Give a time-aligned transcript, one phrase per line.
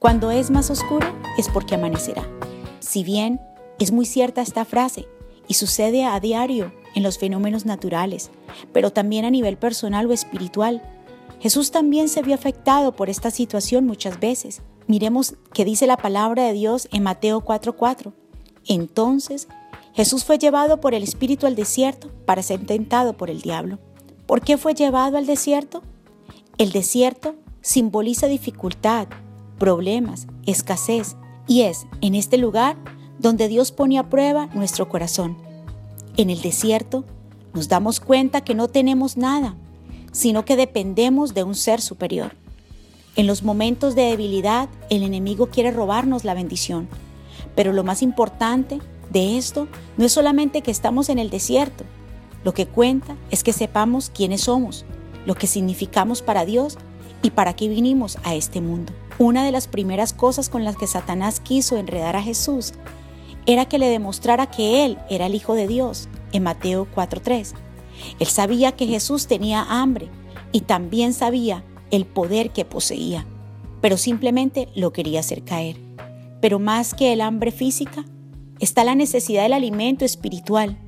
[0.00, 1.06] Cuando es más oscuro
[1.36, 2.26] es porque amanecerá.
[2.78, 3.38] Si bien
[3.78, 5.06] es muy cierta esta frase
[5.46, 8.30] y sucede a diario en los fenómenos naturales,
[8.72, 10.80] pero también a nivel personal o espiritual,
[11.38, 14.62] Jesús también se vio afectado por esta situación muchas veces.
[14.86, 18.14] Miremos qué dice la palabra de Dios en Mateo 4:4.
[18.66, 19.48] Entonces
[19.92, 23.78] Jesús fue llevado por el Espíritu al desierto para ser tentado por el diablo.
[24.24, 25.82] ¿Por qué fue llevado al desierto?
[26.56, 29.08] El desierto simboliza dificultad,
[29.60, 31.16] problemas, escasez,
[31.46, 32.76] y es en este lugar
[33.20, 35.36] donde Dios pone a prueba nuestro corazón.
[36.16, 37.04] En el desierto
[37.54, 39.54] nos damos cuenta que no tenemos nada,
[40.10, 42.32] sino que dependemos de un ser superior.
[43.16, 46.88] En los momentos de debilidad, el enemigo quiere robarnos la bendición,
[47.54, 48.80] pero lo más importante
[49.12, 51.84] de esto no es solamente que estamos en el desierto,
[52.44, 54.86] lo que cuenta es que sepamos quiénes somos,
[55.26, 56.78] lo que significamos para Dios
[57.22, 58.92] y para qué vinimos a este mundo.
[59.18, 62.72] Una de las primeras cosas con las que Satanás quiso enredar a Jesús
[63.46, 67.52] era que le demostrara que Él era el Hijo de Dios en Mateo 4.3.
[68.18, 70.08] Él sabía que Jesús tenía hambre
[70.52, 73.26] y también sabía el poder que poseía,
[73.80, 75.76] pero simplemente lo quería hacer caer.
[76.40, 78.04] Pero más que el hambre física,
[78.58, 80.78] está la necesidad del alimento espiritual.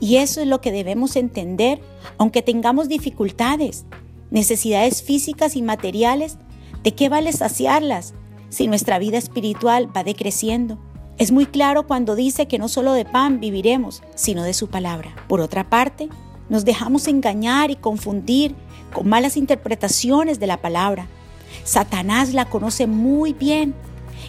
[0.00, 1.80] Y eso es lo que debemos entender,
[2.18, 3.86] aunque tengamos dificultades,
[4.30, 6.38] necesidades físicas y materiales,
[6.82, 8.14] ¿de qué vale saciarlas
[8.48, 10.78] si nuestra vida espiritual va decreciendo?
[11.18, 15.16] Es muy claro cuando dice que no solo de pan viviremos, sino de su palabra.
[15.28, 16.08] Por otra parte,
[16.48, 18.54] nos dejamos engañar y confundir
[18.92, 21.06] con malas interpretaciones de la palabra.
[21.64, 23.74] Satanás la conoce muy bien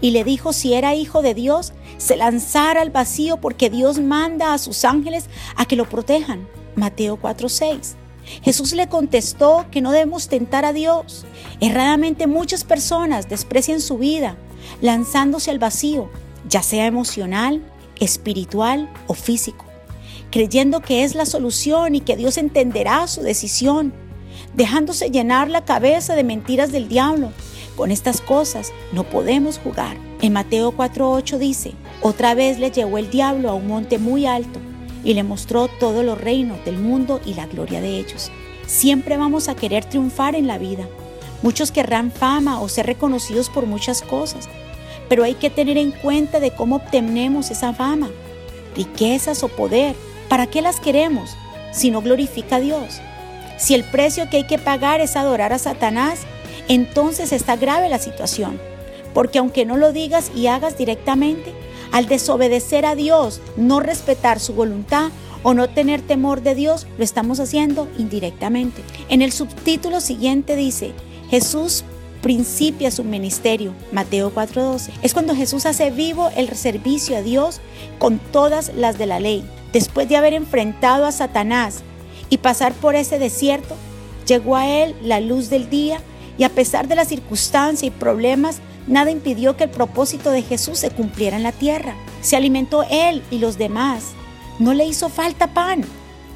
[0.00, 4.52] y le dijo si era hijo de Dios, se lanzara al vacío porque Dios manda
[4.52, 5.26] a sus ángeles
[5.56, 6.48] a que lo protejan.
[6.74, 7.94] Mateo 4:6.
[8.42, 11.24] Jesús le contestó que no debemos tentar a Dios.
[11.60, 14.36] Erradamente muchas personas desprecian su vida,
[14.80, 16.10] lanzándose al vacío,
[16.48, 17.62] ya sea emocional,
[18.00, 19.64] espiritual o físico,
[20.30, 23.92] creyendo que es la solución y que Dios entenderá su decisión,
[24.54, 27.32] dejándose llenar la cabeza de mentiras del diablo
[27.76, 29.96] con estas cosas no podemos jugar.
[30.20, 34.60] En Mateo 4:8 dice, otra vez le llevó el diablo a un monte muy alto
[35.04, 38.30] y le mostró todos los reinos del mundo y la gloria de ellos.
[38.66, 40.86] Siempre vamos a querer triunfar en la vida.
[41.42, 44.48] Muchos querrán fama o ser reconocidos por muchas cosas,
[45.08, 48.10] pero hay que tener en cuenta de cómo obtenemos esa fama,
[48.76, 49.96] riquezas o poder.
[50.28, 51.36] ¿Para qué las queremos
[51.72, 53.00] si no glorifica a Dios?
[53.58, 56.20] Si el precio que hay que pagar es adorar a Satanás,
[56.68, 58.60] entonces está grave la situación.
[59.12, 61.52] Porque aunque no lo digas y hagas directamente,
[61.92, 65.10] al desobedecer a Dios, no respetar su voluntad
[65.42, 68.82] o no tener temor de Dios, lo estamos haciendo indirectamente.
[69.08, 70.92] En el subtítulo siguiente dice,
[71.30, 71.84] Jesús
[72.22, 74.90] principia su ministerio, Mateo 4:12.
[75.02, 77.60] Es cuando Jesús hace vivo el servicio a Dios
[77.98, 79.44] con todas las de la ley.
[79.72, 81.82] Después de haber enfrentado a Satanás
[82.30, 83.74] y pasar por ese desierto,
[84.26, 86.00] llegó a él la luz del día
[86.38, 90.78] y a pesar de las circunstancias y problemas, nada impidió que el propósito de Jesús
[90.78, 91.94] se cumpliera en la tierra.
[92.20, 94.12] Se alimentó él y los demás.
[94.58, 95.84] No le hizo falta pan.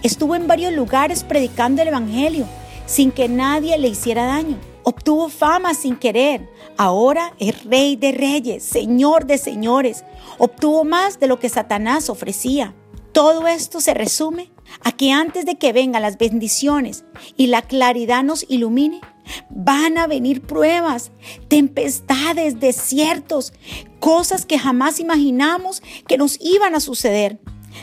[0.03, 2.47] Estuvo en varios lugares predicando el Evangelio
[2.87, 4.59] sin que nadie le hiciera daño.
[4.85, 6.49] Obtuvo fama sin querer.
[6.77, 10.05] Ahora es rey de reyes, señor de señores.
[10.39, 12.75] Obtuvo más de lo que Satanás ofrecía.
[13.13, 14.53] Todo esto se resume
[14.85, 17.05] a que antes de que vengan las bendiciones
[17.37, 19.01] y la claridad nos ilumine,
[19.51, 21.11] Van a venir pruebas,
[21.49, 23.53] tempestades, desiertos,
[24.01, 27.39] cosas que jamás imaginamos que nos iban a suceder.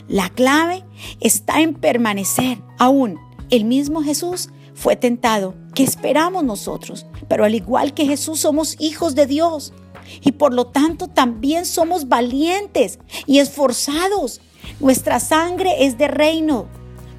[0.07, 0.83] La clave
[1.19, 2.61] está en permanecer.
[2.79, 5.55] Aún el mismo Jesús fue tentado.
[5.75, 7.05] ¿Qué esperamos nosotros?
[7.27, 9.73] Pero al igual que Jesús somos hijos de Dios
[10.21, 14.41] y por lo tanto también somos valientes y esforzados.
[14.79, 16.67] Nuestra sangre es de reino.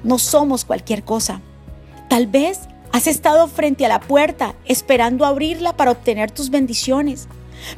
[0.03, 1.41] No somos cualquier cosa.
[2.09, 2.61] Tal vez
[2.95, 7.27] Has estado frente a la puerta esperando abrirla para obtener tus bendiciones,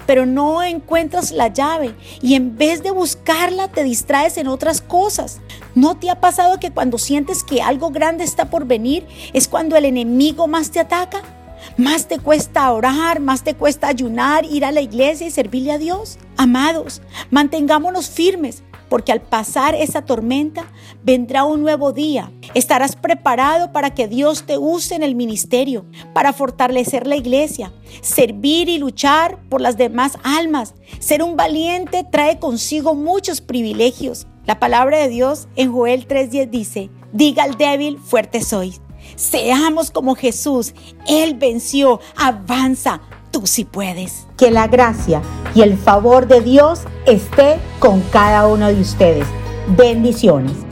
[0.05, 5.39] pero no encuentras la llave y en vez de buscarla te distraes en otras cosas.
[5.73, 9.75] ¿No te ha pasado que cuando sientes que algo grande está por venir es cuando
[9.75, 11.23] el enemigo más te ataca?
[11.77, 15.79] Más te cuesta orar, más te cuesta ayunar, ir a la iglesia y servirle a
[15.79, 16.19] Dios.
[16.37, 20.71] Amados, mantengámonos firmes, porque al pasar esa tormenta
[21.03, 22.31] vendrá un nuevo día.
[22.53, 28.69] Estarás preparado para que Dios te use en el ministerio, para fortalecer la iglesia, servir
[28.69, 30.73] y luchar por las demás almas.
[30.99, 34.27] Ser un valiente trae consigo muchos privilegios.
[34.45, 38.75] La palabra de Dios en Joel 3:10 dice, diga al débil, fuerte soy.
[39.15, 40.73] Seamos como Jesús,
[41.07, 43.01] Él venció, avanza,
[43.37, 44.27] tú puedes.
[44.37, 45.21] Que la gracia
[45.53, 49.27] y el favor de Dios esté con cada uno de ustedes.
[49.77, 50.66] Bendiciones.